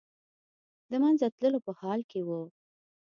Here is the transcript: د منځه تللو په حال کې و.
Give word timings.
د 0.89 0.91
منځه 1.03 1.27
تللو 1.37 1.59
په 1.65 1.71
حال 1.79 1.99
کې 2.11 2.21
و. 2.27 2.29